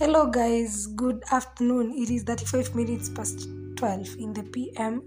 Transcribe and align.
Hello, 0.00 0.26
guys. 0.28 0.86
Good 0.86 1.22
afternoon. 1.30 1.92
It 1.94 2.08
is 2.08 2.22
35 2.22 2.74
minutes 2.74 3.10
past 3.10 3.46
12 3.76 4.16
in 4.18 4.32
the 4.32 4.44
PM. 4.44 5.04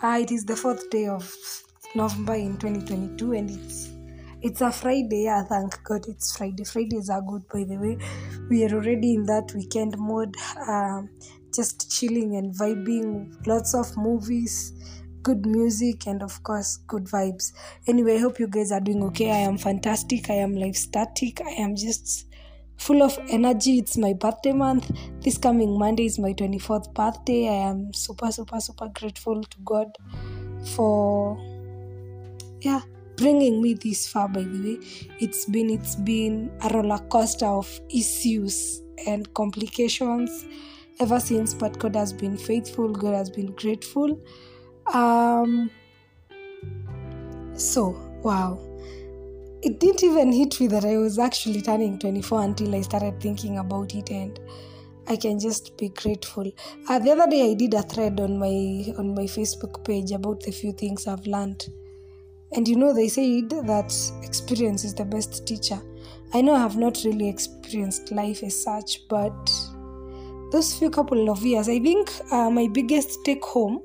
Uh, 0.00 0.20
it 0.22 0.30
is 0.30 0.44
the 0.44 0.54
fourth 0.54 0.88
day 0.88 1.08
of 1.08 1.28
November 1.96 2.34
in 2.34 2.56
2022, 2.56 3.32
and 3.32 3.50
it's 3.50 3.90
it's 4.40 4.60
a 4.60 4.70
Friday. 4.70 5.24
Yeah, 5.24 5.42
thank 5.42 5.82
God 5.82 6.06
it's 6.06 6.36
Friday. 6.36 6.62
Fridays 6.62 7.10
are 7.10 7.22
good, 7.22 7.42
by 7.48 7.64
the 7.64 7.74
way. 7.74 7.98
We 8.48 8.64
are 8.66 8.72
already 8.72 9.14
in 9.14 9.26
that 9.26 9.52
weekend 9.52 9.98
mode, 9.98 10.36
uh, 10.64 11.02
just 11.52 11.90
chilling 11.90 12.36
and 12.36 12.54
vibing. 12.54 13.34
Lots 13.48 13.74
of 13.74 13.96
movies, 13.96 14.74
good 15.24 15.44
music, 15.44 16.06
and 16.06 16.22
of 16.22 16.40
course, 16.44 16.76
good 16.86 17.06
vibes. 17.06 17.50
Anyway, 17.88 18.14
I 18.14 18.20
hope 18.20 18.38
you 18.38 18.46
guys 18.46 18.70
are 18.70 18.78
doing 18.78 19.02
okay. 19.06 19.32
I 19.32 19.38
am 19.38 19.58
fantastic. 19.58 20.30
I 20.30 20.34
am 20.34 20.54
life 20.54 20.76
static. 20.76 21.40
I 21.44 21.50
am 21.50 21.74
just 21.74 22.29
full 22.80 23.02
of 23.02 23.18
energy. 23.28 23.78
It's 23.78 23.96
my 23.98 24.14
birthday 24.14 24.52
month. 24.52 24.90
This 25.20 25.36
coming 25.36 25.78
Monday 25.78 26.06
is 26.06 26.18
my 26.18 26.32
24th 26.32 26.92
birthday. 26.94 27.46
I 27.46 27.68
am 27.68 27.92
super, 27.92 28.32
super, 28.32 28.58
super 28.58 28.88
grateful 28.88 29.42
to 29.42 29.58
God 29.64 29.88
for, 30.74 31.36
yeah, 32.62 32.80
bringing 33.16 33.60
me 33.60 33.74
this 33.74 34.08
far. 34.08 34.28
By 34.28 34.42
the 34.44 34.62
way, 34.62 34.86
it's 35.20 35.44
been 35.44 35.68
it's 35.68 35.94
been 35.94 36.50
a 36.62 36.70
roller 36.70 36.98
coaster 36.98 37.46
of 37.46 37.68
issues 37.90 38.80
and 39.06 39.32
complications 39.34 40.46
ever 41.00 41.20
since. 41.20 41.52
But 41.52 41.78
God 41.78 41.94
has 41.96 42.14
been 42.14 42.38
faithful. 42.38 42.88
God 42.88 43.14
has 43.14 43.28
been 43.28 43.52
grateful. 43.52 44.18
Um. 44.92 45.70
So 47.54 47.90
wow 48.22 48.58
it 49.62 49.78
didn't 49.78 50.02
even 50.02 50.32
hit 50.32 50.58
me 50.60 50.66
that 50.68 50.84
I 50.84 50.96
was 50.96 51.18
actually 51.18 51.60
turning 51.60 51.98
24 51.98 52.42
until 52.42 52.74
I 52.74 52.80
started 52.80 53.20
thinking 53.20 53.58
about 53.58 53.94
it 53.94 54.10
and 54.10 54.40
I 55.06 55.16
can 55.16 55.38
just 55.38 55.76
be 55.76 55.90
grateful. 55.90 56.50
Uh, 56.88 56.98
the 56.98 57.10
other 57.10 57.28
day 57.28 57.50
I 57.50 57.54
did 57.54 57.74
a 57.74 57.82
thread 57.82 58.20
on 58.20 58.38
my 58.38 58.94
on 58.96 59.14
my 59.14 59.24
Facebook 59.24 59.84
page 59.84 60.12
about 60.12 60.40
the 60.40 60.52
few 60.52 60.72
things 60.72 61.06
I've 61.06 61.26
learned. 61.26 61.68
And 62.52 62.66
you 62.66 62.76
know 62.76 62.94
they 62.94 63.08
said 63.08 63.50
that 63.50 63.94
experience 64.22 64.84
is 64.84 64.94
the 64.94 65.04
best 65.04 65.46
teacher. 65.46 65.80
I 66.32 66.40
know 66.40 66.54
I 66.54 66.60
have 66.60 66.76
not 66.76 67.02
really 67.04 67.28
experienced 67.28 68.12
life 68.12 68.42
as 68.42 68.62
such, 68.62 69.08
but 69.08 69.50
those 70.52 70.74
few 70.74 70.90
couple 70.90 71.28
of 71.28 71.44
years, 71.44 71.68
I 71.68 71.78
think 71.80 72.10
uh, 72.32 72.50
my 72.50 72.66
biggest 72.68 73.24
take 73.24 73.44
home 73.44 73.82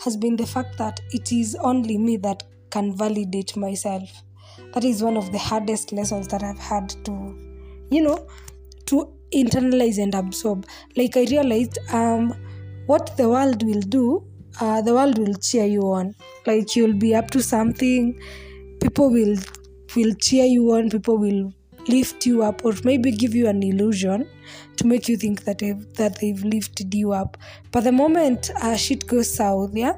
has 0.00 0.16
been 0.16 0.36
the 0.36 0.46
fact 0.46 0.76
that 0.78 1.00
it 1.12 1.32
is 1.32 1.56
only 1.56 1.96
me 1.98 2.16
that 2.18 2.42
can 2.70 2.96
validate 2.96 3.56
myself 3.56 4.10
that 4.74 4.84
is 4.84 5.02
one 5.02 5.16
of 5.16 5.30
the 5.32 5.38
hardest 5.38 5.92
lessons 5.92 6.28
that 6.28 6.42
I've 6.42 6.58
had 6.58 6.90
to, 7.04 7.12
you 7.90 8.02
know, 8.02 8.26
to 8.86 9.08
internalize 9.32 10.02
and 10.02 10.14
absorb. 10.14 10.66
Like 10.96 11.16
I 11.16 11.24
realized, 11.24 11.78
um, 11.92 12.34
what 12.86 13.16
the 13.16 13.28
world 13.28 13.62
will 13.62 13.80
do, 13.80 14.26
uh, 14.60 14.82
the 14.82 14.92
world 14.92 15.18
will 15.18 15.34
cheer 15.34 15.64
you 15.64 15.82
on. 15.82 16.14
Like 16.46 16.76
you'll 16.76 16.98
be 16.98 17.14
up 17.14 17.30
to 17.30 17.42
something, 17.42 18.20
people 18.80 19.10
will 19.10 19.36
will 19.96 20.14
cheer 20.16 20.44
you 20.44 20.72
on. 20.72 20.90
People 20.90 21.18
will 21.18 21.52
lift 21.86 22.26
you 22.26 22.42
up, 22.42 22.64
or 22.64 22.72
maybe 22.82 23.12
give 23.12 23.34
you 23.34 23.46
an 23.48 23.62
illusion 23.62 24.28
to 24.76 24.86
make 24.86 25.08
you 25.08 25.16
think 25.16 25.44
that 25.44 25.58
they've, 25.58 25.94
that 25.94 26.18
they've 26.20 26.42
lifted 26.42 26.92
you 26.92 27.12
up. 27.12 27.36
But 27.70 27.84
the 27.84 27.92
moment 27.92 28.50
uh, 28.60 28.74
shit 28.76 29.06
goes 29.06 29.32
south, 29.32 29.70
yeah, 29.74 29.94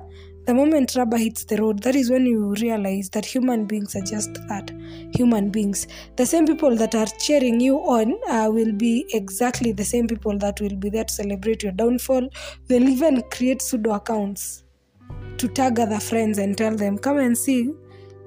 the 0.47 0.55
moment 0.55 0.95
rubber 0.97 1.17
hits 1.17 1.45
the 1.45 1.57
road, 1.57 1.83
that 1.83 1.97
is 1.97 2.09
when 2.09 2.25
you 2.25 2.55
realize 2.61 3.11
that 3.11 3.27
human 3.27 3.67
beings 3.67 3.97
are 3.97 4.01
just 4.03 4.35
that 4.47 4.71
human 5.15 5.51
beings. 5.51 5.89
The 6.17 6.25
same 6.25 6.47
people 6.47 6.77
that 6.77 6.95
are 6.95 7.07
cheering 7.19 7.61
you 7.61 7.79
on 7.79 8.19
uh, 8.29 8.49
will 8.51 8.73
be 8.73 9.07
exactly 9.13 9.73
the 9.73 9.85
same 9.85 10.07
people 10.07 10.39
that 10.39 10.61
will 10.61 10.77
be 10.77 10.89
there 10.89 11.05
to 11.05 11.13
celebrate 11.13 11.65
your 11.65 11.73
downfall. 11.73 12.29
They'll 12.69 12.89
even 12.89 13.23
create 13.31 13.61
pseudo 13.61 13.95
accounts 13.95 14.63
to 15.39 15.49
tag 15.49 15.81
other 15.81 16.01
friends 16.01 16.39
and 16.39 16.57
tell 16.57 16.77
them, 16.77 16.97
come 16.99 17.19
and 17.19 17.37
see 17.37 17.73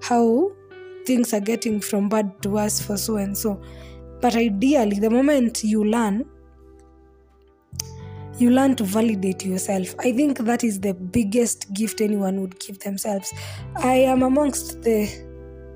how 0.02 0.52
things 1.06 1.34
are 1.34 1.40
getting 1.40 1.80
from 1.80 2.10
bad 2.10 2.42
to 2.42 2.50
worse 2.50 2.82
for 2.82 2.98
so 2.98 3.16
and 3.16 3.38
so. 3.38 3.62
But 4.22 4.36
ideally, 4.36 5.00
the 5.00 5.10
moment 5.10 5.64
you 5.64 5.86
learn 5.86 6.26
you 8.40 8.50
learn 8.50 8.76
to 8.76 8.84
validate 8.84 9.46
yourself. 9.46 9.94
I 10.00 10.12
think 10.12 10.40
that 10.40 10.64
is 10.64 10.80
the 10.80 10.94
biggest 10.94 11.72
gift 11.74 12.02
anyone 12.02 12.42
would 12.42 12.60
give 12.60 12.80
themselves. 12.80 13.34
I 13.78 13.96
am 13.96 14.24
amongst 14.24 14.82
the, 14.82 15.08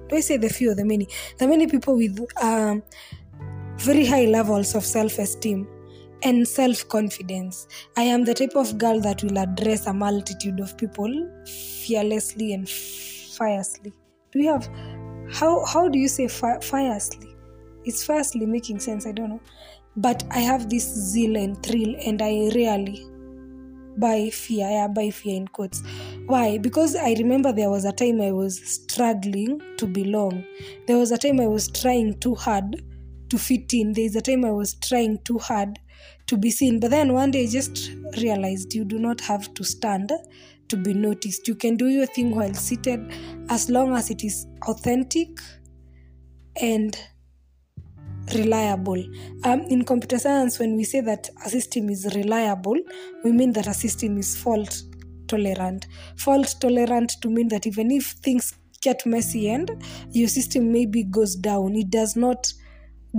do 0.09 0.15
I 0.15 0.19
say 0.21 0.37
the 0.37 0.49
few 0.49 0.71
or 0.71 0.75
the 0.75 0.85
many? 0.85 1.07
The 1.39 1.47
many 1.47 1.67
people 1.67 1.97
with 1.97 2.19
um, 2.41 2.83
very 3.77 4.05
high 4.05 4.25
levels 4.25 4.75
of 4.75 4.85
self 4.85 5.19
esteem 5.19 5.67
and 6.23 6.47
self 6.47 6.87
confidence. 6.87 7.67
I 7.97 8.03
am 8.03 8.23
the 8.23 8.33
type 8.33 8.55
of 8.55 8.77
girl 8.77 9.01
that 9.01 9.23
will 9.23 9.37
address 9.37 9.87
a 9.87 9.93
multitude 9.93 10.59
of 10.59 10.77
people 10.77 11.11
fearlessly 11.85 12.53
and 12.53 12.69
fiercely. 12.69 13.91
Do 14.31 14.39
we 14.39 14.45
have, 14.45 14.69
how, 15.31 15.65
how 15.65 15.89
do 15.89 15.99
you 15.99 16.07
say 16.07 16.27
fi- 16.27 16.59
fiercely? 16.59 17.29
Is 17.85 18.05
fiercely 18.05 18.45
making 18.45 18.79
sense? 18.79 19.05
I 19.05 19.11
don't 19.11 19.29
know 19.29 19.41
but 19.95 20.23
I 20.31 20.39
have 20.39 20.69
this 20.69 20.83
zeal 20.85 21.35
and 21.37 21.61
thrill, 21.63 21.95
and 22.05 22.21
I 22.21 22.49
rarely 22.55 23.05
buy 23.97 24.29
fear. 24.29 24.67
I 24.67 24.87
buy 24.87 25.09
fear 25.09 25.35
in 25.35 25.47
quotes. 25.47 25.81
Why? 26.25 26.57
Because 26.57 26.95
I 26.95 27.13
remember 27.13 27.51
there 27.51 27.69
was 27.69 27.85
a 27.85 27.91
time 27.91 28.21
I 28.21 28.31
was 28.31 28.59
struggling 28.65 29.61
to 29.77 29.85
belong. 29.85 30.43
There 30.87 30.97
was 30.97 31.11
a 31.11 31.17
time 31.17 31.39
I 31.39 31.47
was 31.47 31.69
trying 31.69 32.19
too 32.19 32.35
hard 32.35 32.81
to 33.29 33.37
fit 33.37 33.73
in. 33.73 33.93
There 33.93 34.05
is 34.05 34.15
a 34.15 34.21
time 34.21 34.45
I 34.45 34.51
was 34.51 34.75
trying 34.75 35.19
too 35.25 35.37
hard 35.37 35.79
to 36.27 36.37
be 36.37 36.49
seen. 36.51 36.79
But 36.79 36.91
then 36.91 37.13
one 37.13 37.31
day 37.31 37.43
I 37.43 37.47
just 37.47 37.91
realized 38.17 38.73
you 38.73 38.85
do 38.85 38.99
not 38.99 39.21
have 39.21 39.53
to 39.55 39.63
stand 39.63 40.11
to 40.69 40.77
be 40.77 40.93
noticed. 40.93 41.47
You 41.47 41.55
can 41.55 41.75
do 41.75 41.87
your 41.87 42.05
thing 42.05 42.35
while 42.35 42.53
seated 42.53 43.11
as 43.49 43.69
long 43.69 43.93
as 43.95 44.09
it 44.09 44.23
is 44.23 44.47
authentic 44.67 45.29
and 46.61 46.97
reliable. 48.35 49.03
Um, 49.43 49.61
in 49.61 49.83
computer 49.83 50.19
science, 50.19 50.59
when 50.59 50.75
we 50.75 50.83
say 50.83 51.01
that 51.01 51.29
a 51.45 51.49
system 51.49 51.89
is 51.89 52.13
reliable, 52.15 52.77
we 53.23 53.31
mean 53.31 53.53
that 53.53 53.67
a 53.67 53.73
system 53.73 54.17
is 54.17 54.35
fault 54.35 54.83
tolerant. 55.27 55.87
Fault 56.17 56.55
tolerant 56.59 57.13
to 57.21 57.29
mean 57.29 57.47
that 57.49 57.67
even 57.67 57.91
if 57.91 58.11
things 58.23 58.53
get 58.81 59.05
messy 59.05 59.49
and 59.49 59.71
your 60.11 60.27
system 60.27 60.71
maybe 60.71 61.03
goes 61.03 61.35
down, 61.35 61.75
it 61.75 61.89
does 61.89 62.15
not 62.15 62.51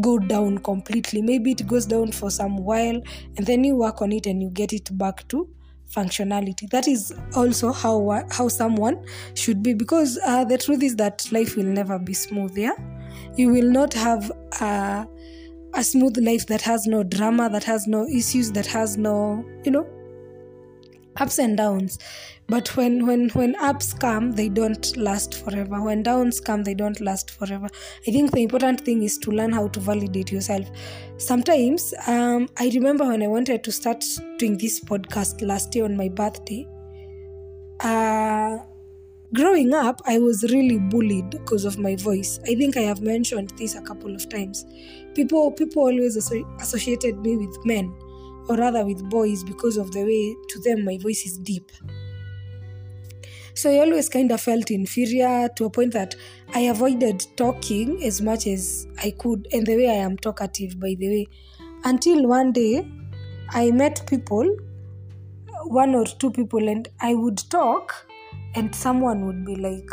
go 0.01 0.19
down 0.19 0.59
completely. 0.59 1.23
Maybe 1.23 1.53
it 1.53 1.67
goes 1.67 1.87
down 1.87 2.13
for 2.13 2.31
some 2.31 2.59
while 2.59 3.01
and 3.37 3.47
then 3.47 3.65
you 3.65 3.77
work 3.77 4.03
on 4.03 4.13
it 4.13 4.27
and 4.27 4.43
you 4.43 4.51
get 4.51 4.73
it 4.73 4.97
back 4.97 5.27
to 5.29 5.49
functionality 5.95 6.69
that 6.71 6.89
is 6.89 7.15
also 7.37 7.71
how 7.71 8.25
how 8.31 8.49
someone 8.49 9.05
should 9.35 9.63
be 9.63 9.75
because 9.75 10.19
uh, 10.27 10.45
the 10.45 10.59
truth 10.59 10.83
is 10.83 10.97
that 10.97 11.31
life 11.31 11.57
will 11.57 11.65
never 11.65 11.99
be 11.99 12.15
smooth 12.15 12.57
yeah 12.57 12.73
you 13.37 13.49
will 13.49 13.71
not 13.71 13.93
have 13.95 14.31
a, 14.61 15.07
a 15.75 15.85
smooth 15.85 16.17
life 16.19 16.47
that 16.47 16.63
has 16.63 16.87
no 16.87 17.03
drama 17.03 17.49
that 17.51 17.65
has 17.65 17.87
no 17.87 18.07
issues 18.07 18.53
that 18.53 18.67
has 18.67 18.97
no 18.97 19.45
you 19.65 19.71
know 19.71 19.87
ups 21.17 21.39
and 21.39 21.57
downs. 21.57 21.99
But 22.49 22.77
when 22.77 23.07
when 23.07 23.31
when 23.31 23.55
ups 23.57 23.95
come 23.95 24.33
they 24.33 24.49
don't 24.49 24.97
last 24.97 25.35
forever. 25.35 25.81
When 25.81 26.03
downs 26.03 26.41
come 26.41 26.63
they 26.65 26.75
don't 26.75 27.01
last 27.01 27.31
forever. 27.31 27.69
I 28.07 28.11
think 28.11 28.33
the 28.33 28.43
important 28.43 28.81
thing 28.81 29.03
is 29.03 29.17
to 29.19 29.31
learn 29.31 29.53
how 29.53 29.69
to 29.69 29.81
validate 29.81 30.33
yourself. 30.33 30.69
Sometimes 31.17 31.95
um, 32.07 32.49
i 32.59 32.69
remember 32.75 33.05
when 33.05 33.23
i 33.23 33.27
wanted 33.29 33.63
to 33.63 33.73
start 33.73 34.05
doing 34.39 34.59
this 34.59 34.81
podcast 34.81 35.47
last 35.47 35.75
year 35.75 35.85
on 35.85 35.97
my 35.97 36.09
birthday 36.09 36.67
uh, 37.81 38.59
growing 39.35 39.75
up 39.75 40.01
i 40.07 40.17
was 40.19 40.45
really 40.53 40.79
bullied 40.79 41.29
because 41.29 41.65
of 41.65 41.77
my 41.77 41.97
voice. 41.97 42.39
I 42.45 42.55
think 42.55 42.77
i 42.77 42.83
have 42.83 43.01
mentioned 43.01 43.51
this 43.59 43.75
a 43.75 43.83
couple 43.83 44.15
of 44.15 44.29
times. 44.29 44.65
People 45.15 45.51
people 45.51 45.83
always 45.83 46.17
asso- 46.17 46.47
associated 46.61 47.19
me 47.19 47.37
with 47.37 47.67
men 47.67 47.93
or 48.49 48.57
rather 48.57 48.85
with 48.85 49.03
boys 49.11 49.43
because 49.43 49.77
of 49.77 49.91
the 49.91 50.05
way 50.05 50.37
to 50.51 50.61
them 50.61 50.85
my 50.85 50.99
voice 50.99 51.25
is 51.27 51.39
deep. 51.39 51.73
So 53.55 53.71
i 53.73 53.79
always 53.79 54.09
kind 54.09 54.31
of 54.31 54.41
felt 54.41 54.71
inferior 54.71 55.49
to 55.57 55.65
a 55.65 55.71
point 55.71 55.93
that 55.95 56.15
i 56.55 56.61
avoided 56.61 57.27
talking 57.37 58.05
as 58.05 58.23
much 58.23 58.47
as 58.47 58.87
i 59.03 59.11
could 59.19 59.49
and 59.53 59.67
the 59.67 59.77
way 59.77 59.89
i 59.89 60.01
am 60.11 60.17
talkative 60.17 60.79
by 60.79 60.95
the 60.99 61.09
way. 61.09 61.27
Until 61.83 62.27
one 62.29 62.53
day 62.53 62.87
i 63.51 63.71
met 63.73 64.07
people 64.07 64.57
one 65.67 65.95
or 65.95 66.05
two 66.05 66.31
people 66.31 66.69
and 66.69 66.89
i 67.01 67.15
would 67.15 67.39
talk 67.51 68.07
and 68.55 68.75
someone 68.75 69.27
would 69.27 69.45
be 69.45 69.57
like 69.57 69.89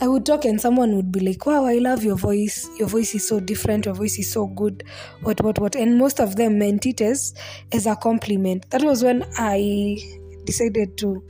I 0.00 0.08
would 0.08 0.24
talk 0.24 0.44
and 0.44 0.60
someone 0.60 0.94
would 0.96 1.10
be 1.12 1.20
like, 1.20 1.44
Wow, 1.44 1.64
I 1.64 1.78
love 1.78 2.04
your 2.04 2.16
voice. 2.16 2.68
Your 2.78 2.88
voice 2.88 3.14
is 3.14 3.26
so 3.26 3.40
different. 3.40 3.86
Your 3.86 3.94
voice 3.94 4.18
is 4.18 4.32
so 4.32 4.46
good. 4.46 4.84
What, 5.22 5.42
what, 5.42 5.58
what. 5.58 5.74
And 5.74 5.98
most 5.98 6.20
of 6.20 6.36
them 6.36 6.58
meant 6.58 6.86
it 6.86 7.00
as, 7.00 7.34
as 7.72 7.86
a 7.86 7.96
compliment. 7.96 8.70
That 8.70 8.82
was 8.82 9.02
when 9.02 9.24
I 9.36 9.98
decided 10.44 10.96
to 10.98 11.22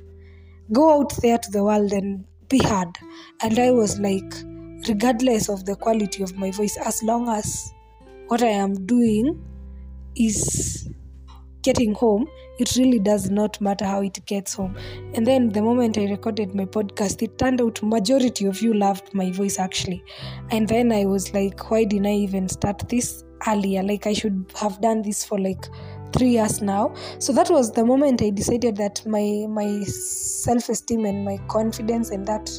go 0.73 1.01
out 1.01 1.17
there 1.23 1.39
to 1.39 1.51
the 1.51 1.65
world 1.65 1.93
and 1.93 2.25
be 2.49 2.59
heard. 2.59 2.93
And 3.43 3.59
I 3.59 3.71
was 3.71 3.99
like, 3.99 4.35
regardless 4.89 5.49
of 5.49 5.65
the 5.65 5.77
quality 5.77 6.23
of 6.23 6.37
my 6.37 6.51
voice, 6.51 6.77
as 6.85 7.03
long 7.03 7.29
as 7.29 7.73
what 8.29 8.43
I 8.43 8.49
am 8.49 8.87
doing 8.87 9.43
is 10.15 10.89
getting 11.63 11.95
home 11.95 12.27
it 12.59 12.75
really 12.77 12.99
does 12.99 13.31
not 13.31 13.61
matter 13.61 13.85
how 13.85 14.03
it 14.03 14.25
gets 14.27 14.55
home. 14.55 14.77
And 15.15 15.27
then 15.27 15.49
the 15.51 15.63
moment 15.63 15.97
i 15.97 16.05
recorded 16.07 16.55
my 16.55 16.65
podcast 16.65 17.23
it 17.23 17.39
turned 17.39 17.61
out 17.61 17.83
majority 17.83 18.47
of 18.47 18.61
you 18.61 18.75
loved 18.75 19.15
my 19.15 19.31
voice 19.31 19.59
actually. 19.59 20.05
And 20.51 20.69
then 20.69 20.93
i 20.93 21.05
was 21.05 21.33
like 21.33 21.71
why 21.71 21.85
didn't 21.85 22.07
i 22.07 22.15
even 22.15 22.49
start 22.49 22.89
this 22.89 23.25
earlier? 23.47 23.83
Like 23.83 24.07
i 24.07 24.13
should 24.13 24.53
have 24.61 24.81
done 24.81 25.03
this 25.03 25.25
for 25.25 25.39
like 25.39 25.65
three 26.13 26.31
years 26.31 26.61
now. 26.61 26.95
So 27.19 27.33
that 27.33 27.51
was 27.51 27.73
the 27.73 27.85
moment 27.85 28.23
i 28.23 28.31
decided 28.31 28.77
that 28.77 29.05
my 29.07 29.47
my 29.49 29.85
self-esteem 29.85 31.05
and 31.05 31.25
my 31.25 31.39
confidence 31.49 32.11
and 32.11 32.27
that 32.27 32.51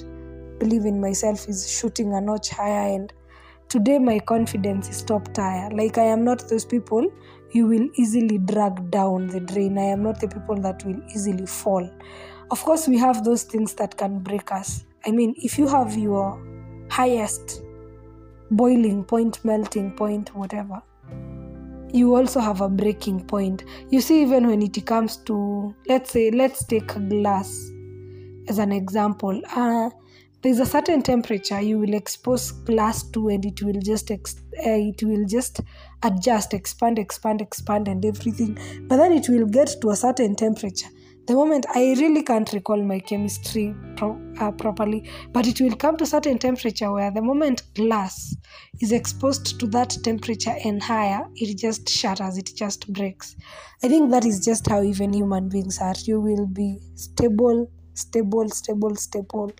believe 0.59 0.85
in 0.85 0.99
myself 0.99 1.47
is 1.47 1.69
shooting 1.69 2.13
a 2.13 2.21
notch 2.21 2.49
higher. 2.49 2.95
And 2.95 3.13
today 3.67 3.99
my 3.99 4.19
confidence 4.19 4.89
is 4.89 5.03
top 5.03 5.33
tier. 5.33 5.69
Like 5.73 5.97
i 5.97 6.03
am 6.03 6.23
not 6.23 6.47
those 6.47 6.63
people 6.63 7.05
you 7.51 7.67
will 7.67 7.87
easily 7.95 8.37
drag 8.37 8.91
down 8.91 9.27
the 9.27 9.39
drain. 9.39 9.77
I 9.77 9.85
am 9.85 10.03
not 10.03 10.19
the 10.19 10.27
people 10.27 10.55
that 10.61 10.85
will 10.85 11.01
easily 11.13 11.45
fall. 11.45 11.89
Of 12.51 12.63
course 12.63 12.87
we 12.87 12.97
have 12.97 13.23
those 13.23 13.43
things 13.43 13.73
that 13.75 13.97
can 13.97 14.19
break 14.19 14.51
us. 14.51 14.85
I 15.05 15.11
mean 15.11 15.35
if 15.37 15.57
you 15.57 15.67
have 15.67 15.97
your 15.97 16.41
highest 16.89 17.61
boiling 18.51 19.03
point 19.03 19.45
melting 19.45 19.91
point 19.91 20.35
whatever 20.35 20.81
you 21.93 22.15
also 22.15 22.39
have 22.39 22.61
a 22.61 22.69
breaking 22.69 23.25
point. 23.25 23.63
You 23.89 24.01
see 24.01 24.21
even 24.21 24.47
when 24.47 24.61
it 24.61 24.85
comes 24.85 25.17
to 25.17 25.75
let's 25.87 26.11
say 26.11 26.31
let's 26.31 26.63
take 26.63 26.95
a 26.95 26.99
glass 26.99 27.49
as 28.47 28.59
an 28.59 28.71
example. 28.71 29.41
Uh, 29.55 29.89
there's 30.41 30.59
a 30.59 30.65
certain 30.65 31.01
temperature 31.01 31.59
you 31.61 31.77
will 31.79 31.93
expose 31.93 32.51
glass 32.51 33.03
to 33.11 33.27
and 33.29 33.45
it 33.45 33.61
will 33.61 33.79
just 33.81 34.09
ex- 34.11 34.35
uh, 34.65 34.79
it 34.91 35.01
will 35.03 35.25
just 35.25 35.61
adjust 36.03 36.53
expand 36.53 36.97
expand 36.97 37.41
expand 37.41 37.87
and 37.87 38.05
everything. 38.05 38.57
But 38.87 38.97
then 38.97 39.11
it 39.13 39.27
will 39.29 39.45
get 39.45 39.75
to 39.81 39.89
a 39.89 39.95
certain 39.95 40.35
temperature. 40.35 40.87
The 41.27 41.35
moment 41.35 41.67
i 41.75 41.93
really 41.93 42.23
can't 42.23 42.51
recall 42.53 42.81
my 42.81 42.99
chemistry 42.99 43.75
pro- 43.97 44.19
uh, 44.39 44.51
properly 44.51 45.07
but 45.31 45.45
it 45.45 45.61
will 45.61 45.75
come 45.75 45.95
to 45.97 46.05
certain 46.07 46.39
temperature 46.39 46.91
where 46.91 47.11
the 47.11 47.21
moment 47.21 47.61
glass 47.75 48.35
is 48.81 48.91
exposed 48.91 49.59
to 49.59 49.67
that 49.67 49.95
temperature 50.03 50.55
and 50.65 50.81
higher 50.81 51.21
it 51.35 51.55
just 51.55 51.87
shatters 51.87 52.37
it 52.37 52.49
just 52.55 52.91
breaks. 52.93 53.35
I 53.83 53.87
think 53.89 54.09
that 54.11 54.25
is 54.25 54.43
just 54.43 54.67
how 54.67 54.81
even 54.81 55.13
human 55.13 55.49
beings 55.49 55.79
are. 55.79 55.93
You 56.05 56.19
will 56.19 56.47
be 56.47 56.79
stable 56.95 57.69
stable 57.93 58.47
stable 58.49 58.95
stable 58.95 59.51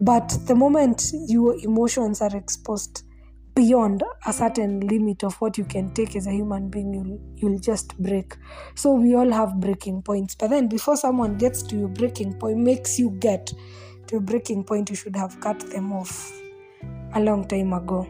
but 0.00 0.28
the 0.46 0.54
moment 0.54 1.10
your 1.26 1.56
emotions 1.64 2.20
are 2.22 2.34
exposed 2.36 3.04
beyond 3.58 4.04
a 4.24 4.32
certain 4.32 4.78
limit 4.86 5.24
of 5.24 5.34
what 5.40 5.58
you 5.58 5.64
can 5.64 5.92
take 5.92 6.14
as 6.14 6.28
a 6.28 6.30
human 6.30 6.68
being 6.68 6.94
you'll, 6.94 7.20
you'll 7.34 7.58
just 7.58 7.98
break. 7.98 8.36
So 8.76 8.92
we 8.92 9.16
all 9.16 9.32
have 9.32 9.58
breaking 9.58 10.02
points. 10.02 10.36
But 10.36 10.50
then 10.50 10.68
before 10.68 10.96
someone 10.96 11.36
gets 11.38 11.64
to 11.64 11.76
your 11.76 11.88
breaking 11.88 12.34
point 12.34 12.58
makes 12.58 13.00
you 13.00 13.10
get 13.18 13.52
to 14.06 14.18
a 14.18 14.20
breaking 14.20 14.62
point 14.62 14.90
you 14.90 14.94
should 14.94 15.16
have 15.16 15.40
cut 15.40 15.58
them 15.70 15.92
off 15.92 16.32
a 17.14 17.20
long 17.20 17.48
time 17.48 17.72
ago. 17.72 18.06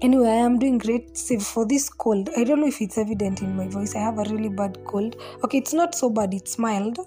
Anyway 0.00 0.28
i 0.28 0.32
am 0.32 0.58
doing 0.58 0.78
great. 0.78 1.16
Save 1.16 1.44
for 1.44 1.64
this 1.64 1.88
cold 1.88 2.28
i 2.36 2.42
don't 2.42 2.60
know 2.60 2.66
if 2.66 2.80
it's 2.80 2.98
evident 2.98 3.42
in 3.42 3.54
my 3.54 3.68
voice. 3.68 3.94
I 3.94 4.00
have 4.00 4.18
a 4.18 4.24
really 4.24 4.48
bad 4.48 4.84
cold. 4.84 5.14
Okay 5.44 5.58
it's 5.58 5.72
not 5.72 5.94
so 5.94 6.10
bad. 6.10 6.34
It's 6.34 6.58
mild 6.58 6.98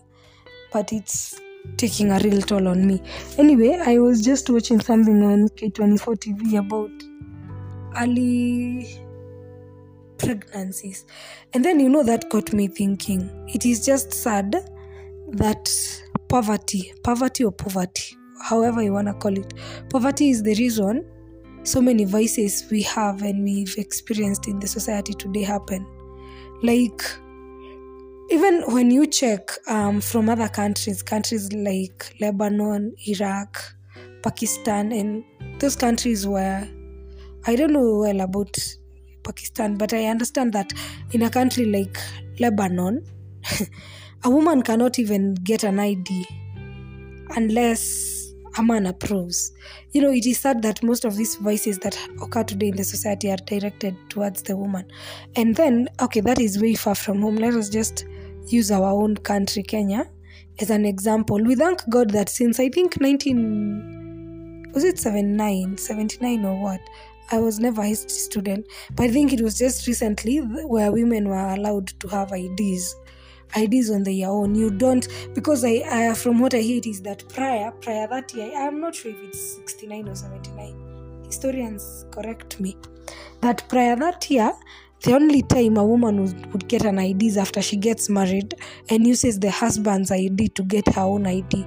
but 0.71 0.93
it's 0.93 1.37
taking 1.77 2.11
a 2.11 2.19
real 2.19 2.41
toll 2.41 2.67
on 2.67 2.85
me. 2.85 3.01
Anyway, 3.37 3.79
I 3.83 3.99
was 3.99 4.23
just 4.23 4.49
watching 4.49 4.79
something 4.79 5.23
on 5.23 5.49
K24 5.49 6.17
TV 6.17 6.59
about 6.59 6.91
early 8.01 8.87
pregnancies. 10.17 11.05
And 11.53 11.65
then, 11.65 11.79
you 11.79 11.89
know, 11.89 12.03
that 12.03 12.29
got 12.29 12.53
me 12.53 12.67
thinking. 12.67 13.29
It 13.47 13.65
is 13.65 13.85
just 13.85 14.13
sad 14.13 14.55
that 15.29 16.01
poverty, 16.27 16.93
poverty 17.03 17.43
or 17.43 17.51
poverty, 17.51 18.15
however 18.43 18.81
you 18.81 18.93
want 18.93 19.07
to 19.07 19.13
call 19.13 19.37
it, 19.37 19.53
poverty 19.89 20.29
is 20.29 20.43
the 20.43 20.55
reason 20.55 21.05
so 21.63 21.81
many 21.81 22.05
vices 22.05 22.65
we 22.71 22.81
have 22.81 23.21
and 23.21 23.43
we've 23.43 23.77
experienced 23.77 24.47
in 24.47 24.59
the 24.59 24.67
society 24.67 25.13
today 25.13 25.43
happen. 25.43 25.85
Like, 26.63 27.03
even 28.31 28.61
when 28.67 28.89
you 28.89 29.05
check 29.05 29.51
um, 29.67 29.99
from 29.99 30.29
other 30.29 30.47
countries, 30.47 31.03
countries 31.03 31.51
like 31.51 32.15
Lebanon, 32.21 32.95
Iraq, 33.05 33.61
Pakistan, 34.23 34.93
and 34.93 35.23
those 35.59 35.75
countries 35.75 36.25
where 36.25 36.67
I 37.45 37.55
don't 37.57 37.73
know 37.73 37.99
well 37.99 38.21
about 38.21 38.57
Pakistan, 39.23 39.77
but 39.77 39.93
I 39.93 40.05
understand 40.05 40.53
that 40.53 40.71
in 41.11 41.23
a 41.23 41.29
country 41.29 41.65
like 41.65 41.97
Lebanon, 42.39 43.03
a 44.23 44.29
woman 44.29 44.61
cannot 44.61 44.97
even 44.97 45.33
get 45.33 45.63
an 45.63 45.79
ID 45.79 46.25
unless 47.35 48.31
a 48.57 48.63
man 48.63 48.85
approves. 48.85 49.51
You 49.91 50.01
know, 50.01 50.11
it 50.11 50.25
is 50.25 50.39
sad 50.39 50.61
that 50.61 50.83
most 50.83 51.03
of 51.03 51.17
these 51.17 51.35
vices 51.35 51.79
that 51.79 51.97
occur 52.21 52.43
today 52.43 52.69
in 52.69 52.77
the 52.77 52.83
society 52.83 53.29
are 53.29 53.37
directed 53.37 53.95
towards 54.09 54.43
the 54.43 54.55
woman. 54.55 54.89
And 55.35 55.55
then, 55.55 55.89
okay, 56.01 56.21
that 56.21 56.39
is 56.39 56.61
way 56.61 56.75
far 56.75 56.95
from 56.95 57.21
home. 57.21 57.35
Let 57.35 57.53
us 57.53 57.69
just 57.69 58.05
use 58.47 58.71
our 58.71 58.91
own 58.91 59.15
country, 59.17 59.63
Kenya, 59.63 60.09
as 60.59 60.69
an 60.69 60.85
example. 60.85 61.43
We 61.43 61.55
thank 61.55 61.87
God 61.89 62.11
that 62.11 62.29
since 62.29 62.59
I 62.59 62.69
think 62.69 62.99
19, 62.99 64.71
was 64.73 64.83
it 64.83 64.99
79, 64.99 65.77
79 65.77 66.45
or 66.45 66.61
what? 66.61 66.81
I 67.31 67.39
was 67.39 67.59
never 67.59 67.81
a 67.81 67.85
history 67.85 68.09
student, 68.09 68.67
but 68.95 69.03
I 69.03 69.09
think 69.09 69.31
it 69.31 69.41
was 69.41 69.57
just 69.57 69.87
recently 69.87 70.39
where 70.39 70.91
women 70.91 71.29
were 71.29 71.37
allowed 71.37 71.87
to 72.01 72.07
have 72.09 72.33
IDs. 72.33 72.95
IDs 73.55 73.89
on 73.89 74.03
their 74.03 74.29
own. 74.29 74.55
You 74.55 74.69
don't 74.69 75.07
because 75.33 75.63
I, 75.63 75.83
I 75.89 76.13
from 76.13 76.39
what 76.39 76.53
I 76.53 76.59
hear 76.59 76.81
is 76.85 77.01
that 77.01 77.27
prior 77.29 77.71
prior 77.71 78.07
that 78.07 78.33
year 78.33 78.51
I'm 78.55 78.79
not 78.79 78.95
sure 78.95 79.11
if 79.11 79.17
it's 79.23 79.55
69 79.55 80.07
or 80.07 80.15
79. 80.15 81.23
Historians 81.25 82.05
correct 82.11 82.59
me. 82.59 82.77
That 83.41 83.67
prior 83.69 83.95
that 83.97 84.29
year 84.29 84.53
the 85.03 85.13
only 85.13 85.41
time 85.41 85.77
a 85.77 85.85
woman 85.85 86.21
would, 86.51 86.67
get 86.67 86.85
an 86.85 86.99
ID 86.99 87.27
is 87.27 87.37
after 87.37 87.61
she 87.61 87.75
gets 87.75 88.09
married 88.09 88.53
and 88.89 89.05
uses 89.05 89.39
the 89.39 89.49
husband's 89.49 90.11
ID 90.11 90.49
to 90.49 90.63
get 90.63 90.87
her 90.93 91.01
own 91.01 91.25
ID. 91.25 91.65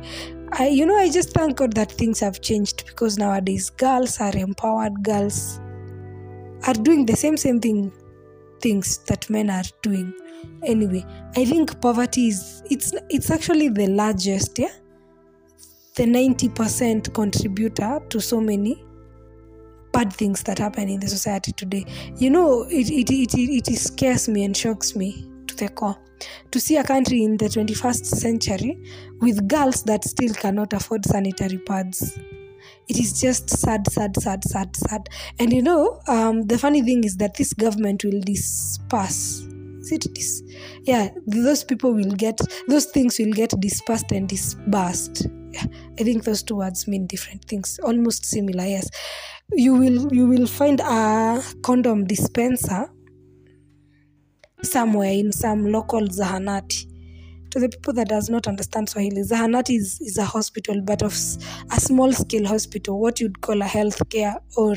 I, 0.52 0.68
you 0.68 0.86
know, 0.86 0.96
I 0.96 1.10
just 1.10 1.30
thank 1.30 1.56
God 1.56 1.72
that 1.74 1.90
things 1.90 2.20
have 2.20 2.40
changed 2.40 2.86
because 2.86 3.18
nowadays 3.18 3.70
girls 3.70 4.20
are 4.20 4.36
empowered. 4.36 5.02
Girls 5.02 5.58
are 6.66 6.74
doing 6.74 7.06
the 7.06 7.16
same 7.16 7.36
same 7.36 7.60
thing 7.60 7.92
things 8.60 8.98
that 9.06 9.28
men 9.28 9.50
are 9.50 9.64
doing. 9.82 10.14
Anyway, 10.62 11.04
I 11.36 11.44
think 11.44 11.80
poverty 11.80 12.28
is 12.28 12.62
it's 12.70 12.94
it's 13.10 13.30
actually 13.30 13.68
the 13.68 13.88
largest, 13.88 14.58
yeah, 14.58 14.72
the 15.96 16.06
ninety 16.06 16.48
percent 16.48 17.12
contributor 17.12 18.00
to 18.10 18.20
so 18.20 18.40
many 18.40 18.84
bad 19.94 20.12
things 20.12 20.42
that 20.42 20.58
happen 20.58 20.88
in 20.88 21.00
the 21.00 21.08
society 21.08 21.52
today. 21.52 21.86
You 22.16 22.28
know, 22.28 22.64
it, 22.68 22.90
it, 22.90 23.10
it, 23.10 23.68
it, 23.68 23.78
scares 23.78 24.28
me 24.28 24.44
and 24.44 24.54
shocks 24.54 24.96
me 24.96 25.26
to 25.46 25.54
the 25.54 25.68
core 25.68 25.96
to 26.50 26.60
see 26.60 26.76
a 26.76 26.84
country 26.84 27.22
in 27.22 27.36
the 27.36 27.46
21st 27.46 28.04
century 28.04 28.82
with 29.20 29.46
girls 29.48 29.84
that 29.84 30.04
still 30.04 30.34
cannot 30.34 30.72
afford 30.72 31.06
sanitary 31.06 31.58
pads. 31.58 32.18
It 32.88 32.98
is 32.98 33.20
just 33.20 33.48
sad, 33.48 33.90
sad, 33.90 34.20
sad, 34.20 34.44
sad, 34.44 34.76
sad. 34.76 35.08
And 35.38 35.52
you 35.52 35.62
know, 35.62 36.00
um, 36.08 36.42
the 36.42 36.58
funny 36.58 36.82
thing 36.82 37.04
is 37.04 37.16
that 37.18 37.36
this 37.36 37.54
government 37.54 38.04
will 38.04 38.20
disperse. 38.20 39.46
Is 39.80 39.92
it 39.92 40.06
this? 40.14 40.42
Yeah, 40.82 41.10
those 41.26 41.62
people 41.62 41.94
will 41.94 42.12
get, 42.12 42.40
those 42.68 42.86
things 42.86 43.18
will 43.18 43.32
get 43.32 43.58
dispersed 43.60 44.12
and 44.12 44.28
disbursed. 44.28 45.28
I 45.58 46.02
think 46.02 46.24
those 46.24 46.42
two 46.42 46.56
words 46.56 46.86
mean 46.88 47.06
different 47.06 47.44
things, 47.44 47.78
almost 47.82 48.24
similar, 48.24 48.64
yes. 48.64 48.88
You 49.52 49.74
will 49.74 50.12
you 50.12 50.26
will 50.26 50.46
find 50.46 50.80
a 50.80 51.42
condom 51.62 52.06
dispenser 52.06 52.90
somewhere 54.62 55.12
in 55.12 55.32
some 55.32 55.66
local 55.66 56.02
zahanati. 56.02 56.90
To 57.50 57.60
the 57.60 57.68
people 57.68 57.92
that 57.94 58.08
does 58.08 58.28
not 58.28 58.48
understand 58.48 58.88
swahili 58.88 59.22
zahanati 59.22 59.76
is, 59.76 60.00
is 60.00 60.18
a 60.18 60.24
hospital 60.24 60.80
but 60.82 61.02
of 61.02 61.12
a 61.12 61.80
small 61.80 62.12
scale 62.12 62.46
hospital 62.46 62.98
what 63.00 63.20
you'd 63.20 63.40
call 63.42 63.62
a 63.62 63.66
healthcare 63.66 64.36
or 64.56 64.74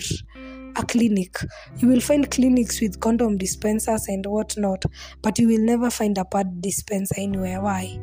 a 0.75 0.85
clinic. 0.85 1.37
You 1.77 1.87
will 1.87 2.01
find 2.01 2.29
clinics 2.29 2.79
with 2.81 2.99
condom 2.99 3.37
dispensers 3.37 4.07
and 4.07 4.25
whatnot 4.27 4.83
but 5.23 5.39
you 5.39 5.47
will 5.47 5.63
never 5.63 5.89
find 5.89 6.17
a 6.19 6.25
pad 6.25 6.61
dispenser 6.61 7.15
anywhere. 7.17 7.61
Why 7.61 7.99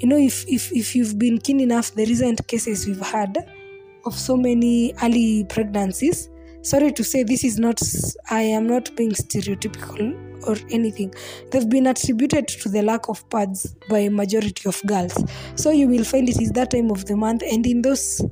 you 0.00 0.08
know 0.08 0.16
if 0.16 0.44
if, 0.48 0.72
if 0.72 0.94
you've 0.94 1.18
been 1.18 1.38
keen 1.38 1.60
enough 1.60 1.94
the 1.94 2.04
recent 2.06 2.46
cases 2.46 2.86
we've 2.86 3.00
had 3.00 3.36
of 4.04 4.14
so 4.14 4.36
many 4.36 4.94
early 5.02 5.44
pregnancies 5.48 6.28
sorry 6.62 6.92
to 6.92 7.04
say 7.04 7.22
this 7.22 7.44
is 7.44 7.58
not 7.58 7.80
i 8.30 8.40
am 8.40 8.66
not 8.66 8.94
being 8.96 9.10
stereotypical 9.10 10.22
or 10.46 10.56
anything. 10.70 11.12
They've 11.50 11.68
been 11.68 11.88
attributed 11.88 12.46
to 12.46 12.68
the 12.68 12.80
lack 12.80 13.08
of 13.08 13.28
pads 13.30 13.74
by 13.88 14.00
a 14.00 14.10
majority 14.10 14.68
of 14.68 14.80
girls. 14.86 15.24
So 15.56 15.70
you 15.70 15.88
will 15.88 16.04
find 16.04 16.28
it 16.28 16.40
is 16.40 16.52
that 16.52 16.70
time 16.70 16.90
of 16.92 17.04
the 17.06 17.16
month 17.16 17.42
and 17.42 17.66
in 17.66 17.82
those 17.82 18.24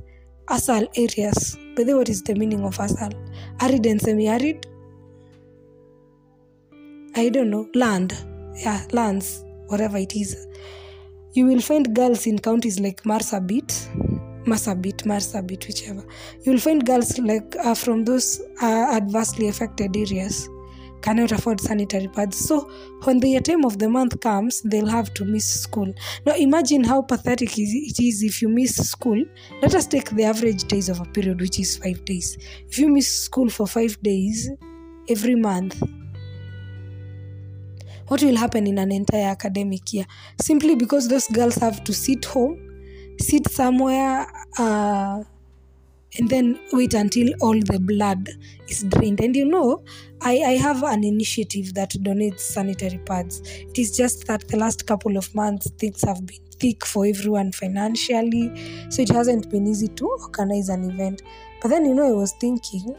asal 0.49 0.87
areas 0.95 1.57
but 1.75 1.87
then 1.87 1.97
what 1.97 2.07
is 2.07 2.23
the 2.23 2.35
meaning 2.35 2.63
of 2.63 2.79
asal? 2.79 3.09
Arid 3.61 3.85
and 3.85 4.01
semi-arid? 4.01 4.65
I 7.15 7.29
don't 7.29 7.49
know, 7.49 7.69
land. 7.73 8.13
Yeah, 8.55 8.85
lands, 8.91 9.43
whatever 9.67 9.97
it 9.97 10.15
is. 10.15 10.47
You 11.35 11.45
will 11.47 11.59
find 11.59 11.93
girls 11.93 12.27
in 12.27 12.39
counties 12.39 12.79
like 12.79 13.03
Marsabit, 13.03 13.67
Marsabit, 14.45 15.03
Marsabit, 15.03 15.67
whichever. 15.67 16.05
You 16.43 16.53
will 16.53 16.59
find 16.59 16.85
girls 16.85 17.19
like 17.19 17.57
uh, 17.57 17.75
from 17.75 18.05
those 18.05 18.41
uh, 18.61 18.95
adversely 18.95 19.49
affected 19.49 19.97
areas 19.97 20.47
cannot 21.01 21.33
afford 21.33 21.59
sanitary 21.59 22.07
pads. 22.07 22.37
So 22.37 22.71
when 23.03 23.19
the 23.19 23.39
time 23.41 23.65
of 23.65 23.77
the 23.79 23.89
month 23.89 24.19
comes, 24.21 24.61
they'll 24.61 24.87
have 24.87 25.13
to 25.15 25.25
miss 25.25 25.45
school. 25.63 25.93
Now 26.25 26.35
imagine 26.35 26.85
how 26.85 27.01
pathetic 27.01 27.57
it 27.57 27.99
is 27.99 28.23
if 28.23 28.41
you 28.41 28.47
miss 28.47 28.77
school. 28.77 29.21
Let 29.61 29.75
us 29.75 29.87
take 29.87 30.09
the 30.11 30.23
average 30.23 30.63
days 30.63 30.87
of 30.87 31.01
a 31.01 31.05
period, 31.05 31.41
which 31.41 31.59
is 31.59 31.75
five 31.75 32.05
days. 32.05 32.37
If 32.69 32.79
you 32.79 32.87
miss 32.87 33.13
school 33.13 33.49
for 33.49 33.67
five 33.67 34.01
days 34.01 34.49
every 35.09 35.35
month, 35.35 35.83
what 38.07 38.21
will 38.21 38.35
happen 38.35 38.67
in 38.67 38.77
an 38.77 38.91
entire 38.91 39.29
academic 39.29 39.93
year? 39.93 40.05
Simply 40.41 40.75
because 40.75 41.07
those 41.07 41.27
girls 41.27 41.55
have 41.55 41.83
to 41.85 41.93
sit 41.93 42.25
home 42.25 42.65
sit 43.19 43.49
somewhere 43.49 44.27
uh, 44.57 45.23
and 46.17 46.29
then 46.29 46.59
wait 46.71 46.93
until 46.93 47.27
all 47.41 47.59
the 47.59 47.79
blood 47.79 48.29
is 48.69 48.83
drained. 48.83 49.19
And 49.19 49.35
you 49.35 49.45
know 49.45 49.83
I, 50.21 50.37
I 50.37 50.51
have 50.57 50.83
an 50.83 51.03
initiative 51.03 51.73
that 51.73 51.91
donates 51.91 52.39
sanitary 52.39 52.99
pads. 52.99 53.41
It 53.45 53.77
is 53.77 53.95
just 53.97 54.27
that 54.27 54.47
the 54.47 54.57
last 54.57 54.87
couple 54.87 55.17
of 55.17 55.33
months 55.35 55.69
things 55.71 56.01
have 56.03 56.25
been 56.25 56.39
thick 56.57 56.85
for 56.85 57.05
everyone 57.05 57.51
financially 57.51 58.49
so 58.89 59.01
it 59.01 59.09
hasn't 59.09 59.49
been 59.49 59.67
easy 59.67 59.89
to 59.89 60.07
organize 60.07 60.69
an 60.69 60.89
event. 60.89 61.21
But 61.61 61.69
then 61.69 61.85
you 61.85 61.93
know 61.95 62.07
i 62.07 62.11
was 62.11 62.33
thinking 62.33 62.95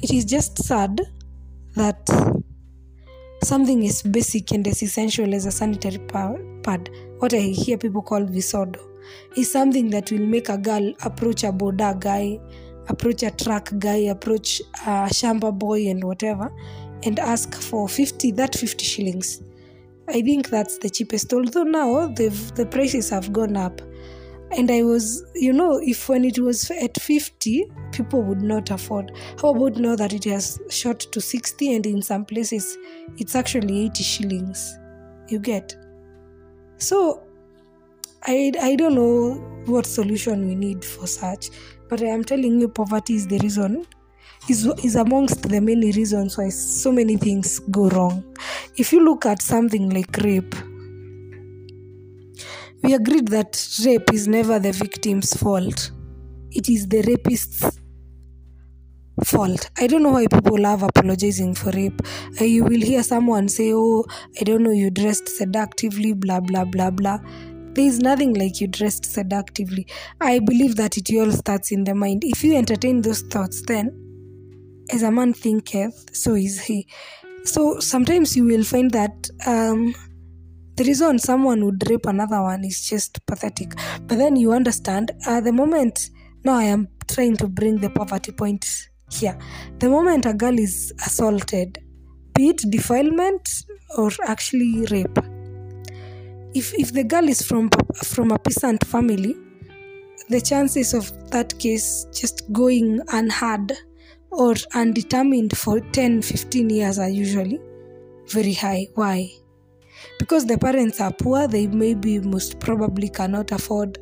it 0.00 0.12
is 0.12 0.24
just 0.24 0.62
sad 0.62 1.00
that 1.74 2.08
something 3.42 3.84
as 3.86 4.02
basic 4.02 4.52
and 4.52 4.66
as 4.66 4.82
essential 4.82 5.34
as 5.34 5.46
a 5.46 5.50
sanitary 5.50 5.98
pad, 5.98 6.90
what 7.18 7.34
I 7.34 7.38
hear 7.38 7.78
people 7.78 8.02
call 8.02 8.24
visodo, 8.24 8.80
is 9.36 9.50
something 9.50 9.90
that 9.90 10.10
will 10.10 10.26
make 10.26 10.48
a 10.48 10.58
girl 10.58 10.92
approach 11.02 11.44
a 11.44 11.52
boda 11.52 11.98
guy, 11.98 12.38
approach 12.88 13.22
a 13.22 13.30
truck 13.30 13.72
guy, 13.78 13.96
approach 13.96 14.60
a 14.86 15.08
shamba 15.08 15.56
boy 15.56 15.88
and 15.88 16.04
whatever, 16.04 16.52
and 17.04 17.18
ask 17.18 17.54
for 17.54 17.88
50, 17.88 18.32
that 18.32 18.54
50 18.54 18.84
shillings. 18.84 19.42
I 20.08 20.22
think 20.22 20.48
that's 20.48 20.78
the 20.78 20.90
cheapest, 20.90 21.32
although 21.32 21.64
now 21.64 22.08
the 22.08 22.68
prices 22.70 23.10
have 23.10 23.32
gone 23.32 23.56
up 23.56 23.80
and 24.56 24.70
i 24.70 24.82
was 24.82 25.24
you 25.34 25.52
know 25.52 25.78
if 25.82 26.08
when 26.08 26.24
it 26.24 26.38
was 26.38 26.70
at 26.70 27.00
50 27.00 27.66
people 27.92 28.22
would 28.22 28.42
not 28.42 28.70
afford. 28.70 29.12
How 29.40 29.50
about 29.50 29.76
now 29.76 29.96
that 29.96 30.12
it 30.12 30.24
has 30.24 30.60
shot 30.70 31.00
to 31.00 31.20
60 31.20 31.74
and 31.74 31.86
in 31.86 32.02
some 32.02 32.24
places 32.24 32.76
it's 33.16 33.34
actually 33.34 33.86
80 33.86 34.02
shillings. 34.02 34.78
You 35.28 35.38
get? 35.38 35.76
So 36.78 37.22
i 38.24 38.52
i 38.60 38.74
don't 38.74 38.94
know 38.94 39.34
what 39.66 39.86
solution 39.86 40.46
we 40.48 40.54
need 40.54 40.84
for 40.84 41.06
such 41.06 41.50
but 41.88 42.02
i 42.02 42.06
am 42.06 42.24
telling 42.24 42.60
you 42.60 42.68
poverty 42.68 43.14
is 43.14 43.28
the 43.28 43.38
reason 43.38 43.86
is, 44.48 44.66
is 44.82 44.96
amongst 44.96 45.42
the 45.42 45.60
many 45.60 45.92
reasons 45.92 46.38
why 46.38 46.48
so 46.48 46.90
many 46.90 47.16
things 47.16 47.58
go 47.58 47.88
wrong. 47.90 48.24
If 48.76 48.92
you 48.92 49.04
look 49.04 49.26
at 49.26 49.42
something 49.42 49.90
like 49.90 50.16
rape 50.18 50.54
we 52.82 52.94
agreed 52.94 53.28
that 53.28 53.68
rape 53.84 54.12
is 54.12 54.28
never 54.28 54.58
the 54.58 54.72
victim's 54.72 55.34
fault, 55.34 55.90
it 56.50 56.68
is 56.68 56.86
the 56.88 57.02
rapist's 57.02 57.78
fault. 59.24 59.70
I 59.78 59.86
don't 59.86 60.02
know 60.02 60.12
why 60.12 60.26
people 60.26 60.58
love 60.58 60.82
apologizing 60.82 61.54
for 61.54 61.70
rape. 61.70 62.00
Uh, 62.40 62.44
you 62.44 62.64
will 62.64 62.80
hear 62.80 63.02
someone 63.02 63.48
say, 63.48 63.72
Oh, 63.72 64.04
I 64.40 64.44
don't 64.44 64.62
know, 64.62 64.70
you 64.70 64.90
dressed 64.90 65.28
seductively, 65.28 66.12
blah, 66.12 66.40
blah, 66.40 66.64
blah, 66.64 66.90
blah. 66.90 67.18
There 67.72 67.86
is 67.86 68.00
nothing 68.00 68.34
like 68.34 68.60
you 68.60 68.66
dressed 68.66 69.04
seductively. 69.04 69.86
I 70.20 70.38
believe 70.40 70.76
that 70.76 70.96
it 70.96 71.10
all 71.16 71.30
starts 71.32 71.70
in 71.70 71.84
the 71.84 71.94
mind. 71.94 72.24
If 72.24 72.42
you 72.42 72.56
entertain 72.56 73.02
those 73.02 73.22
thoughts, 73.22 73.62
then 73.66 73.92
as 74.90 75.02
a 75.02 75.10
man 75.10 75.34
thinketh, 75.34 76.16
so 76.16 76.34
is 76.34 76.60
he. 76.60 76.88
So 77.44 77.78
sometimes 77.78 78.36
you 78.36 78.44
will 78.44 78.64
find 78.64 78.90
that 78.92 79.30
um, 79.46 79.94
the 80.78 80.84
reason 80.84 81.18
someone 81.18 81.64
would 81.64 81.90
rape 81.90 82.06
another 82.06 82.40
one 82.40 82.64
is 82.64 82.88
just 82.88 83.26
pathetic. 83.26 83.74
But 84.06 84.18
then 84.18 84.36
you 84.36 84.52
understand, 84.52 85.10
at 85.26 85.42
the 85.42 85.52
moment, 85.52 86.10
now 86.44 86.54
I 86.54 86.64
am 86.64 86.86
trying 87.08 87.36
to 87.38 87.48
bring 87.48 87.78
the 87.78 87.90
poverty 87.90 88.30
point 88.30 88.88
here. 89.10 89.36
The 89.80 89.88
moment 89.88 90.24
a 90.24 90.34
girl 90.34 90.56
is 90.56 90.94
assaulted, 91.04 91.78
be 92.32 92.50
it 92.50 92.62
defilement 92.70 93.64
or 93.96 94.12
actually 94.28 94.86
rape, 94.92 95.18
if, 96.54 96.72
if 96.74 96.92
the 96.92 97.02
girl 97.02 97.28
is 97.28 97.42
from, 97.42 97.70
from 98.04 98.30
a 98.30 98.38
peasant 98.38 98.86
family, 98.86 99.34
the 100.28 100.40
chances 100.40 100.94
of 100.94 101.10
that 101.30 101.58
case 101.58 102.06
just 102.14 102.52
going 102.52 103.00
unheard 103.08 103.72
or 104.30 104.54
undetermined 104.74 105.58
for 105.58 105.80
10 105.80 106.22
15 106.22 106.70
years 106.70 107.00
are 107.00 107.08
usually 107.08 107.58
very 108.28 108.52
high. 108.52 108.86
Why? 108.94 109.28
Because 110.18 110.46
the 110.46 110.58
parents 110.58 111.00
are 111.00 111.12
poor 111.12 111.46
they 111.48 111.66
maybe 111.66 112.18
most 112.20 112.60
probably 112.60 113.08
cannot 113.08 113.52
afford 113.52 113.98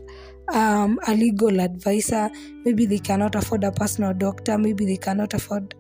um, 0.53 0.99
a 1.07 1.15
legal 1.15 1.61
advisor. 1.61 2.31
Maybe 2.65 2.87
they 2.87 2.99
cannot 2.99 3.35
afford 3.35 3.65
a 3.65 3.73
personal 3.73 4.15
doctor. 4.15 4.59
Maybe 4.59 4.85
they 4.85 4.97
cannot 4.97 5.35
afford 5.35 5.75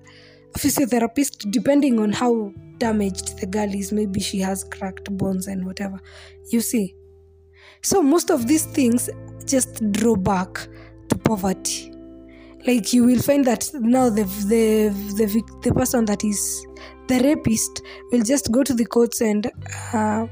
a 0.54 0.58
physiotherapist. 0.58 1.50
Depending 1.50 2.00
on 2.00 2.12
how 2.12 2.52
damaged 2.78 3.38
the 3.38 3.46
girl 3.46 3.72
is 3.72 3.92
maybe 3.92 4.20
she 4.20 4.38
has 4.38 4.64
cracked 4.64 5.10
bones 5.16 5.46
and 5.46 5.64
whatever. 5.64 6.00
You 6.50 6.60
see? 6.60 6.94
So 7.82 8.02
most 8.02 8.30
of 8.30 8.46
these 8.46 8.64
things 8.64 9.08
just 9.44 9.92
draw 9.92 10.16
back 10.16 10.68
to 11.08 11.18
poverty. 11.18 11.92
Like 12.66 12.92
you 12.92 13.04
will 13.04 13.22
find 13.22 13.44
that 13.44 13.70
now 13.74 14.10
the 14.10 14.24
the 14.24 14.88
the, 15.16 15.42
the 15.62 15.72
person 15.72 16.04
that 16.06 16.24
is 16.24 16.66
the 17.08 17.20
rapist 17.20 17.82
will 18.10 18.22
just 18.22 18.50
go 18.52 18.62
to 18.62 18.74
the 18.74 18.86
courts 18.86 19.20
and 19.20 19.46
uh, 19.92 20.26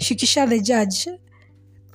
shikisha 0.00 0.48
the 0.48 0.60
judge 0.60 1.08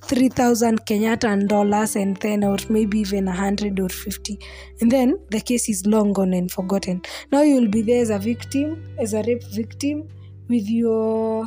3000 0.04 0.84
kenyatta 0.84 1.48
dollars 1.48 1.96
and 1.96 2.16
then 2.18 2.42
or 2.44 2.56
maybe 2.68 3.00
even 3.00 3.26
100 3.26 3.78
or 3.80 3.88
50 3.88 4.38
and 4.80 4.90
then 4.90 5.18
the 5.30 5.40
case 5.40 5.68
is 5.68 5.86
long 5.86 6.12
gone 6.12 6.32
and 6.32 6.50
forgotten. 6.50 7.02
Now 7.30 7.42
you 7.42 7.60
will 7.60 7.68
be 7.68 7.82
there 7.82 8.02
as 8.02 8.10
a 8.10 8.18
victim 8.18 8.82
as 8.98 9.14
a 9.14 9.22
rape 9.22 9.44
victim 9.52 10.08
with 10.48 10.68
your 10.68 11.46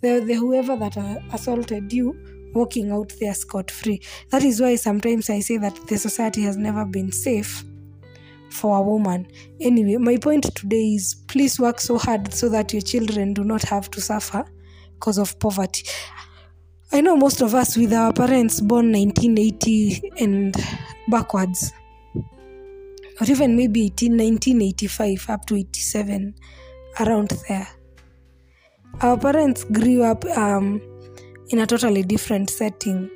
the, 0.00 0.20
the 0.20 0.34
whoever 0.34 0.76
that 0.76 0.96
uh, 0.96 1.16
assaulted 1.32 1.92
you 1.92 2.16
walking 2.54 2.90
out 2.90 3.12
there 3.20 3.34
scot 3.34 3.70
free 3.70 4.00
that 4.30 4.42
is 4.42 4.60
why 4.60 4.74
sometimes 4.74 5.28
i 5.28 5.38
say 5.38 5.58
that 5.58 5.74
the 5.88 5.98
society 5.98 6.42
has 6.42 6.56
never 6.56 6.84
been 6.84 7.12
safe 7.12 7.62
for 8.50 8.78
a 8.78 8.82
woman. 8.82 9.26
Anyway, 9.60 9.96
my 9.96 10.16
point 10.16 10.54
today 10.54 10.94
is 10.94 11.14
please 11.28 11.58
work 11.58 11.80
so 11.80 11.98
hard 11.98 12.32
so 12.32 12.48
that 12.48 12.72
your 12.72 12.82
children 12.82 13.34
do 13.34 13.44
not 13.44 13.62
have 13.62 13.90
to 13.90 14.00
suffer 14.00 14.44
because 14.94 15.18
of 15.18 15.38
poverty. 15.38 15.84
I 16.90 17.02
know 17.02 17.16
most 17.16 17.42
of 17.42 17.54
us 17.54 17.76
with 17.76 17.92
our 17.92 18.12
parents 18.12 18.60
born 18.60 18.92
1980 18.92 20.12
and 20.20 20.54
backwards, 21.08 21.72
or 22.14 23.26
even 23.26 23.56
maybe 23.56 23.86
18, 23.86 24.12
1985 24.12 25.30
up 25.30 25.46
to 25.46 25.56
87, 25.56 26.34
around 27.00 27.32
there. 27.48 27.68
Our 29.02 29.18
parents 29.18 29.64
grew 29.64 30.02
up 30.02 30.24
um, 30.36 30.80
in 31.50 31.58
a 31.58 31.66
totally 31.66 32.02
different 32.02 32.50
setting. 32.50 33.10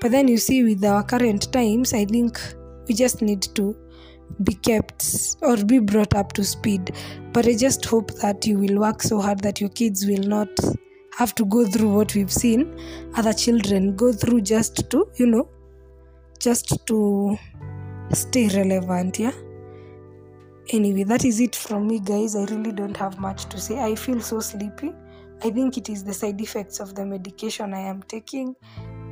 But 0.00 0.10
then 0.10 0.26
you 0.26 0.38
see, 0.38 0.64
with 0.64 0.84
our 0.84 1.04
current 1.04 1.52
times, 1.52 1.94
I 1.94 2.04
think 2.04 2.40
we 2.88 2.94
just 2.94 3.22
need 3.22 3.42
to 3.54 3.76
be 4.44 4.54
kept 4.54 5.36
or 5.42 5.56
be 5.64 5.78
brought 5.78 6.14
up 6.14 6.32
to 6.34 6.44
speed. 6.44 6.94
But 7.32 7.46
I 7.46 7.56
just 7.56 7.84
hope 7.84 8.12
that 8.20 8.46
you 8.46 8.58
will 8.58 8.80
work 8.80 9.02
so 9.02 9.20
hard 9.20 9.40
that 9.40 9.60
your 9.60 9.70
kids 9.70 10.06
will 10.06 10.24
not 10.24 10.48
have 11.16 11.34
to 11.34 11.44
go 11.44 11.66
through 11.66 11.94
what 11.94 12.14
we've 12.14 12.32
seen 12.32 12.74
other 13.14 13.32
children 13.32 13.94
go 13.94 14.12
through 14.12 14.40
just 14.40 14.90
to, 14.90 15.06
you 15.16 15.26
know, 15.26 15.48
just 16.38 16.86
to 16.86 17.36
stay 18.12 18.48
relevant. 18.48 19.18
Yeah. 19.18 19.32
Anyway, 20.70 21.02
that 21.04 21.24
is 21.24 21.40
it 21.40 21.54
from 21.54 21.86
me, 21.86 22.00
guys. 22.00 22.36
I 22.36 22.44
really 22.44 22.72
don't 22.72 22.96
have 22.96 23.18
much 23.18 23.46
to 23.46 23.60
say. 23.60 23.78
I 23.80 23.94
feel 23.94 24.20
so 24.20 24.40
sleepy. 24.40 24.92
I 25.44 25.50
think 25.50 25.76
it 25.76 25.88
is 25.88 26.04
the 26.04 26.14
side 26.14 26.40
effects 26.40 26.78
of 26.80 26.94
the 26.94 27.04
medication 27.04 27.74
I 27.74 27.80
am 27.80 28.02
taking 28.04 28.54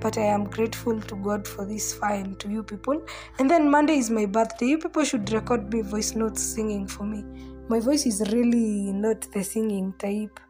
but 0.00 0.18
I 0.18 0.22
am 0.22 0.44
grateful 0.44 1.00
to 1.00 1.16
God 1.16 1.46
for 1.46 1.64
this 1.66 1.94
fine 1.94 2.36
to 2.36 2.48
you 2.48 2.62
people. 2.62 3.02
And 3.38 3.50
then 3.50 3.70
Monday 3.70 3.98
is 3.98 4.10
my 4.10 4.26
birthday. 4.26 4.66
You 4.66 4.78
people 4.78 5.04
should 5.04 5.30
record 5.32 5.72
me 5.72 5.82
voice 5.82 6.14
notes 6.14 6.42
singing 6.42 6.86
for 6.86 7.04
me. 7.04 7.24
My 7.68 7.80
voice 7.80 8.06
is 8.06 8.20
really 8.32 8.92
not 8.92 9.20
the 9.32 9.44
singing 9.44 9.94
type. 9.98 10.40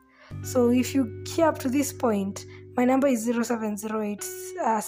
So 0.42 0.70
if 0.70 0.94
you 0.94 1.24
hear 1.28 1.46
up 1.46 1.58
to 1.60 1.68
this 1.68 1.92
point, 1.92 2.46
my 2.76 2.84
number 2.84 3.08
is 3.08 3.24
0708 3.24 4.24
uh, 4.64 4.80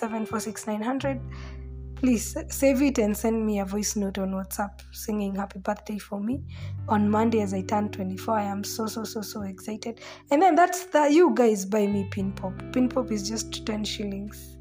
please 2.03 2.37
save 2.49 2.83
it 2.83 2.99
and 2.99 3.17
send 3.17 3.47
me 3.47 3.61
a 3.61 3.65
voice 3.65 3.95
note 3.95 4.19
on 4.19 4.33
whatsapp 4.33 4.81
singing 4.91 5.37
happy 5.37 5.61
birthday 5.61 5.99
for 5.99 6.21
me. 6.21 6.43
On 6.89 7.09
monday 7.09 7.41
as 7.43 7.55
i 7.55 7.63
turn 7.63 7.91
24 7.91 8.39
i 8.39 8.43
am 8.43 8.65
so 8.65 8.87
so 8.87 9.05
so 9.05 9.23
so 9.23 9.43
excited. 9.43 10.01
And 10.33 10.43
then 10.43 10.57
that's 10.57 10.87
the 10.87 11.09
you 11.11 11.33
guys 11.33 11.65
buy 11.65 11.87
me 11.87 12.09
pin 12.11 12.33
pop. 12.33 12.55
Pin 12.73 12.89
pop 12.89 13.13
is 13.13 13.29
just 13.29 13.65
10 13.65 13.85
shillings. 13.85 14.57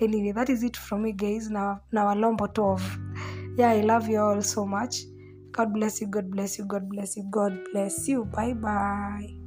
Anyway 0.00 0.32
that 0.32 0.50
is 0.50 0.62
it 0.62 0.76
from 0.76 1.04
me 1.04 1.12
guys. 1.12 1.48
Now 1.48 1.80
now 1.92 2.12
a 2.12 2.14
lombo 2.14 2.46
tov 2.46 2.82
yeah 3.56 3.70
i 3.70 3.80
love 3.80 4.08
you 4.08 4.20
all 4.20 4.42
so 4.42 4.66
much. 4.66 4.96
God 5.50 5.72
bless 5.72 6.00
you 6.02 6.08
god 6.08 6.30
bless 6.30 6.58
you 6.58 6.66
god 6.66 6.90
bless 6.90 7.16
you 7.16 7.24
god 7.30 7.58
bless 7.72 8.06
you. 8.06 8.26
Bye 8.26 8.52
bye 8.52 9.41